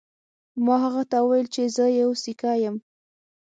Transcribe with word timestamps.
ما 0.65 0.75
هغه 0.85 1.03
ته 1.11 1.17
وویل 1.21 1.47
چې 1.55 1.61
زه 1.75 1.85
یو 2.01 2.09
سیکه 2.23 2.51
یم. 2.63 2.75